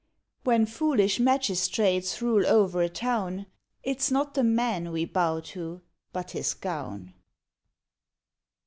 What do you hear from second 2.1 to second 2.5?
rule